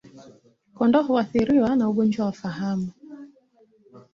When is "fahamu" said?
2.31-2.91